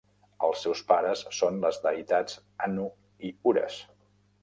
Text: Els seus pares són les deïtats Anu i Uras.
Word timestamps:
Els 0.45 0.63
seus 0.65 0.81
pares 0.91 1.21
són 1.41 1.61
les 1.67 1.79
deïtats 1.85 2.41
Anu 2.71 2.91
i 3.31 3.35
Uras. 3.53 3.83